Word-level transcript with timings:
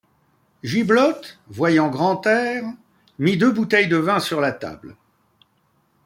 Gibelotte, 0.63 1.37
voyant 1.47 1.87
Grantaire, 1.91 2.65
mit 3.19 3.37
deux 3.37 3.51
bouteilles 3.51 3.87
de 3.87 3.97
vin 3.97 4.19
sur 4.19 4.41
la 4.41 4.51
table. 4.51 4.95